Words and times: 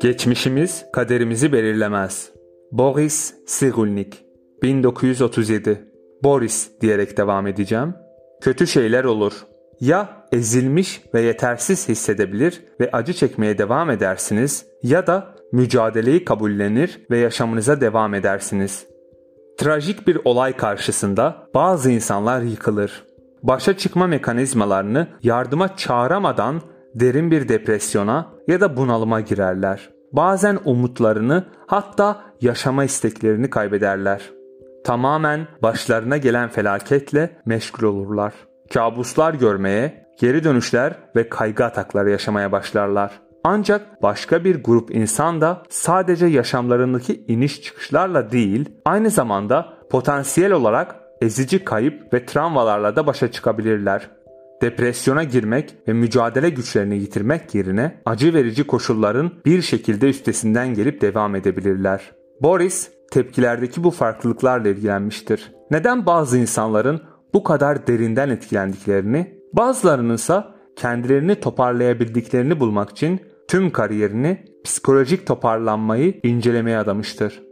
Geçmişimiz 0.00 0.84
kaderimizi 0.92 1.52
belirlemez. 1.52 2.30
Boris 2.72 3.34
Cyrulnik 3.46 4.24
1937 4.62 5.84
Boris 6.22 6.70
diyerek 6.80 7.16
devam 7.16 7.46
edeceğim. 7.46 7.94
Kötü 8.40 8.66
şeyler 8.66 9.04
olur. 9.04 9.32
Ya 9.80 10.26
ezilmiş 10.32 11.02
ve 11.14 11.20
yetersiz 11.20 11.88
hissedebilir 11.88 12.64
ve 12.80 12.90
acı 12.92 13.12
çekmeye 13.12 13.58
devam 13.58 13.90
edersiniz 13.90 14.66
ya 14.82 15.06
da 15.06 15.34
mücadeleyi 15.52 16.24
kabullenir 16.24 17.00
ve 17.10 17.18
yaşamınıza 17.18 17.80
devam 17.80 18.14
edersiniz. 18.14 18.86
Trajik 19.58 20.06
bir 20.06 20.18
olay 20.24 20.56
karşısında 20.56 21.48
bazı 21.54 21.90
insanlar 21.90 22.42
yıkılır. 22.42 23.04
Başa 23.42 23.76
çıkma 23.76 24.06
mekanizmalarını 24.06 25.08
yardıma 25.22 25.76
çağıramadan 25.76 26.62
derin 26.94 27.30
bir 27.30 27.48
depresyona 27.48 28.32
ya 28.50 28.60
da 28.60 28.76
bunalıma 28.76 29.20
girerler. 29.20 29.90
Bazen 30.12 30.58
umutlarını 30.64 31.44
hatta 31.66 32.20
yaşama 32.40 32.84
isteklerini 32.84 33.50
kaybederler. 33.50 34.30
Tamamen 34.84 35.46
başlarına 35.62 36.16
gelen 36.16 36.48
felaketle 36.48 37.30
meşgul 37.46 37.86
olurlar. 37.86 38.32
Kabuslar 38.74 39.34
görmeye, 39.34 40.06
geri 40.20 40.44
dönüşler 40.44 40.94
ve 41.16 41.28
kaygı 41.28 41.64
atakları 41.64 42.10
yaşamaya 42.10 42.52
başlarlar. 42.52 43.20
Ancak 43.44 44.02
başka 44.02 44.44
bir 44.44 44.62
grup 44.62 44.94
insan 44.94 45.40
da 45.40 45.62
sadece 45.68 46.26
yaşamlarındaki 46.26 47.24
iniş 47.28 47.62
çıkışlarla 47.62 48.32
değil, 48.32 48.68
aynı 48.84 49.10
zamanda 49.10 49.68
potansiyel 49.90 50.52
olarak 50.52 50.96
ezici 51.20 51.64
kayıp 51.64 52.14
ve 52.14 52.26
travmalarla 52.26 52.96
da 52.96 53.06
başa 53.06 53.30
çıkabilirler. 53.30 54.10
Depresyona 54.62 55.24
girmek 55.24 55.74
ve 55.88 55.92
mücadele 55.92 56.50
güçlerini 56.50 56.98
yitirmek 56.98 57.54
yerine 57.54 58.02
acı 58.04 58.34
verici 58.34 58.66
koşulların 58.66 59.32
bir 59.46 59.62
şekilde 59.62 60.08
üstesinden 60.08 60.74
gelip 60.74 61.00
devam 61.00 61.34
edebilirler. 61.34 62.12
Boris 62.42 62.90
tepkilerdeki 63.10 63.84
bu 63.84 63.90
farklılıklarla 63.90 64.68
ilgilenmiştir. 64.68 65.52
Neden 65.70 66.06
bazı 66.06 66.38
insanların 66.38 67.00
bu 67.34 67.42
kadar 67.42 67.86
derinden 67.86 68.28
etkilendiklerini, 68.28 69.34
bazılarının 69.52 70.14
ise 70.14 70.44
kendilerini 70.76 71.40
toparlayabildiklerini 71.40 72.60
bulmak 72.60 72.90
için 72.90 73.20
tüm 73.48 73.70
kariyerini 73.70 74.44
psikolojik 74.64 75.26
toparlanmayı 75.26 76.20
incelemeye 76.22 76.78
adamıştır. 76.78 77.42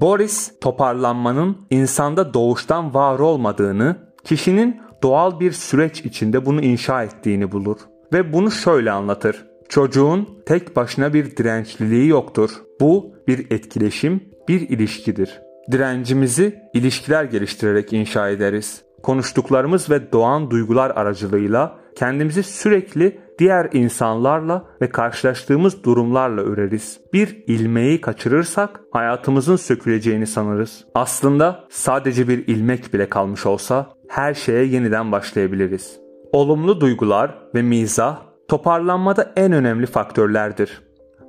Boris 0.00 0.52
toparlanmanın 0.60 1.56
insanda 1.70 2.34
doğuştan 2.34 2.94
var 2.94 3.18
olmadığını, 3.18 3.96
kişinin 4.24 4.80
doğal 5.06 5.40
bir 5.40 5.52
süreç 5.52 6.00
içinde 6.00 6.46
bunu 6.46 6.60
inşa 6.60 7.02
ettiğini 7.02 7.52
bulur 7.52 7.76
ve 8.12 8.32
bunu 8.32 8.50
şöyle 8.50 8.90
anlatır. 8.90 9.46
Çocuğun 9.68 10.28
tek 10.46 10.76
başına 10.76 11.14
bir 11.14 11.36
dirençliliği 11.36 12.08
yoktur. 12.08 12.50
Bu 12.80 13.14
bir 13.28 13.50
etkileşim, 13.50 14.20
bir 14.48 14.60
ilişkidir. 14.60 15.40
Direncimizi 15.72 16.62
ilişkiler 16.74 17.24
geliştirerek 17.24 17.92
inşa 17.92 18.28
ederiz. 18.28 18.82
Konuştuklarımız 19.02 19.90
ve 19.90 20.12
doğan 20.12 20.50
duygular 20.50 20.90
aracılığıyla 20.90 21.78
kendimizi 21.96 22.42
sürekli 22.42 23.20
diğer 23.38 23.68
insanlarla 23.72 24.64
ve 24.80 24.88
karşılaştığımız 24.88 25.84
durumlarla 25.84 26.42
öreriz. 26.42 27.00
Bir 27.12 27.44
ilmeği 27.46 28.00
kaçırırsak 28.00 28.80
hayatımızın 28.92 29.56
söküleceğini 29.56 30.26
sanırız. 30.26 30.84
Aslında 30.94 31.64
sadece 31.70 32.28
bir 32.28 32.46
ilmek 32.46 32.94
bile 32.94 33.08
kalmış 33.08 33.46
olsa 33.46 33.95
her 34.16 34.34
şeye 34.34 34.64
yeniden 34.64 35.12
başlayabiliriz. 35.12 36.00
Olumlu 36.32 36.80
duygular 36.80 37.34
ve 37.54 37.62
mizah 37.62 38.18
toparlanmada 38.48 39.32
en 39.36 39.52
önemli 39.52 39.86
faktörlerdir. 39.86 40.82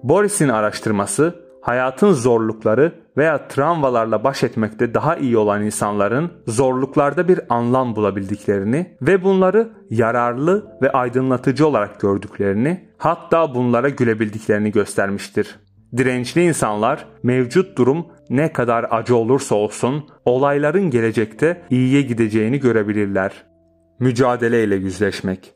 Boris'in 0.04 0.50
araştırması 0.50 1.36
hayatın 1.62 2.12
zorlukları 2.12 2.92
veya 3.18 3.48
travmalarla 3.48 4.24
baş 4.24 4.44
etmekte 4.44 4.94
daha 4.94 5.16
iyi 5.16 5.38
olan 5.38 5.64
insanların 5.64 6.32
zorluklarda 6.48 7.28
bir 7.28 7.40
anlam 7.50 7.96
bulabildiklerini 7.96 8.98
ve 9.02 9.24
bunları 9.24 9.70
yararlı 9.90 10.78
ve 10.82 10.92
aydınlatıcı 10.92 11.68
olarak 11.68 12.00
gördüklerini, 12.00 12.90
hatta 12.98 13.56
bunlara 13.56 13.90
gülebildiklerini 13.90 14.72
göstermiştir. 14.72 15.60
Dirençli 15.98 16.44
insanlar 16.44 17.06
mevcut 17.24 17.78
durum 17.78 18.08
ne 18.30 18.54
kadar 18.54 18.86
acı 18.90 19.16
olursa 19.16 19.56
olsun 19.56 20.10
olayların 20.26 20.90
gelecekte 20.90 21.62
iyiye 21.70 22.02
gideceğini 22.02 22.60
görebilirler. 22.60 23.32
Mücadele 24.00 24.64
ile 24.64 24.76
yüzleşmek 24.76 25.54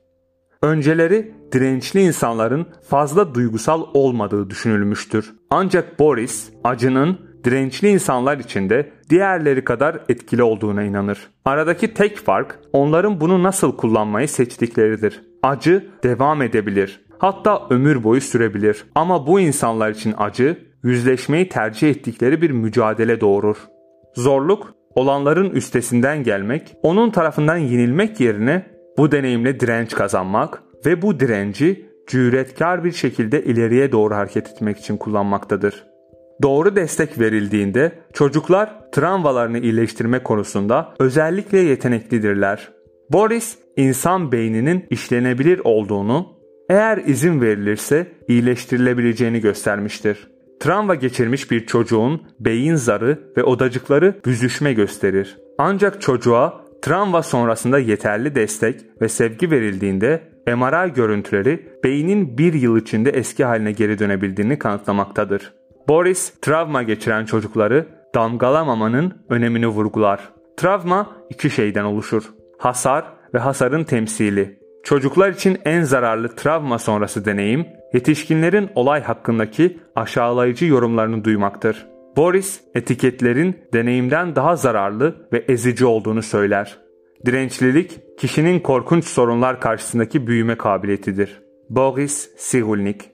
Önceleri 0.62 1.32
dirençli 1.52 2.02
insanların 2.02 2.68
fazla 2.90 3.36
duygusal 3.36 3.86
olmadığı 3.94 4.50
düşünülmüştür. 4.50 5.34
Ancak 5.50 6.00
Boris 6.00 6.50
acının 6.64 7.20
dirençli 7.44 7.90
insanlar 7.90 8.38
içinde 8.38 8.92
diğerleri 9.10 9.64
kadar 9.64 10.00
etkili 10.10 10.44
olduğuna 10.44 10.84
inanır. 10.84 11.28
Aradaki 11.46 11.94
tek 11.94 12.18
fark 12.18 12.60
onların 12.74 13.22
bunu 13.22 13.44
nasıl 13.44 13.78
kullanmayı 13.78 14.28
seçtikleridir. 14.28 15.22
Acı 15.44 15.90
devam 16.04 16.42
edebilir. 16.42 17.02
Hatta 17.22 17.68
ömür 17.70 18.04
boyu 18.04 18.22
sürebilir. 18.22 18.86
Ama 18.96 19.28
bu 19.28 19.40
insanlar 19.40 19.90
için 19.90 20.14
acı 20.18 20.58
yüzleşmeyi 20.84 21.50
tercih 21.50 21.90
ettikleri 21.90 22.42
bir 22.42 22.52
mücadele 22.52 23.22
doğurur. 23.22 23.58
Zorluk 24.16 24.74
olanların 24.96 25.50
üstesinden 25.50 26.24
gelmek, 26.24 26.76
onun 26.82 27.12
tarafından 27.12 27.58
yenilmek 27.58 28.20
yerine 28.20 28.66
bu 28.98 29.12
deneyimle 29.12 29.60
direnç 29.60 29.94
kazanmak 29.94 30.64
ve 30.86 31.02
bu 31.02 31.20
direnci 31.20 31.90
cüretkar 32.08 32.84
bir 32.84 32.92
şekilde 32.92 33.44
ileriye 33.44 33.92
doğru 33.92 34.16
hareket 34.16 34.48
etmek 34.48 34.78
için 34.78 34.98
kullanmaktadır. 34.98 35.86
Doğru 36.42 36.76
destek 36.76 37.20
verildiğinde 37.20 37.92
çocuklar 38.14 38.92
travmalarını 38.92 39.60
iyileştirme 39.60 40.24
konusunda 40.24 40.94
özellikle 41.00 41.58
yeteneklidirler. 41.60 42.72
Boris, 43.10 43.58
insan 43.78 44.32
beyninin 44.32 44.86
işlenebilir 44.90 45.62
olduğunu, 45.64 46.41
eğer 46.72 46.98
izin 46.98 47.42
verilirse 47.42 48.08
iyileştirilebileceğini 48.28 49.42
göstermiştir. 49.42 50.28
Travma 50.60 50.96
geçirmiş 50.96 51.52
bir 51.52 51.66
çocuğun 51.66 52.22
beyin 52.40 52.76
zarı 52.76 53.20
ve 53.38 53.44
odacıkları 53.44 54.16
büzüşme 54.26 54.74
gösterir. 54.74 55.38
Ancak 55.58 56.02
çocuğa 56.02 56.66
travma 56.82 57.24
sonrasında 57.24 57.80
yeterli 57.80 58.36
destek 58.36 58.82
ve 59.02 59.10
sevgi 59.10 59.52
verildiğinde 59.52 60.22
MRI 60.48 60.94
görüntüleri 60.94 61.70
beynin 61.84 62.38
bir 62.38 62.54
yıl 62.54 62.78
içinde 62.78 63.10
eski 63.10 63.46
haline 63.46 63.72
geri 63.72 64.00
dönebildiğini 64.00 64.60
kanıtlamaktadır. 64.60 65.54
Boris, 65.88 66.34
travma 66.42 66.84
geçiren 66.84 67.26
çocukları 67.26 67.88
damgalamamanın 68.16 69.14
önemini 69.30 69.68
vurgular. 69.68 70.30
Travma 70.58 71.16
iki 71.30 71.50
şeyden 71.50 71.84
oluşur. 71.84 72.24
Hasar 72.58 73.06
ve 73.34 73.40
hasarın 73.40 73.84
temsili. 73.84 74.61
Çocuklar 74.84 75.30
için 75.30 75.58
en 75.66 75.82
zararlı 75.82 76.36
travma 76.36 76.80
sonrası 76.80 77.26
deneyim, 77.26 77.66
yetişkinlerin 77.94 78.70
olay 78.76 79.04
hakkındaki 79.04 79.80
aşağılayıcı 79.96 80.66
yorumlarını 80.66 81.24
duymaktır. 81.24 81.88
Boris 82.18 82.62
etiketlerin 82.76 83.60
deneyimden 83.74 84.36
daha 84.36 84.56
zararlı 84.56 85.16
ve 85.34 85.46
ezici 85.48 85.86
olduğunu 85.86 86.22
söyler. 86.22 86.78
Dirençlilik 87.26 88.18
kişinin 88.20 88.60
korkunç 88.60 89.06
sorunlar 89.06 89.62
karşısındaki 89.62 90.28
büyüme 90.28 90.56
kabiliyetidir. 90.56 91.42
Boris 91.70 92.30
Cyrulnik 92.52 93.11